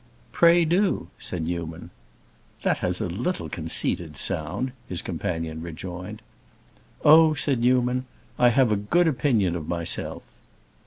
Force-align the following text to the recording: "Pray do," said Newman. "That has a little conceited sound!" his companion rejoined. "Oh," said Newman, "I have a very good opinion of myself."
"Pray 0.31 0.65
do," 0.65 1.09
said 1.19 1.43
Newman. 1.43 1.91
"That 2.63 2.79
has 2.79 2.99
a 3.01 3.05
little 3.07 3.49
conceited 3.49 4.17
sound!" 4.17 4.71
his 4.89 4.99
companion 5.03 5.61
rejoined. 5.61 6.23
"Oh," 7.05 7.35
said 7.35 7.59
Newman, 7.59 8.07
"I 8.39 8.49
have 8.49 8.71
a 8.71 8.75
very 8.77 8.87
good 8.89 9.07
opinion 9.07 9.55
of 9.55 9.67
myself." 9.67 10.23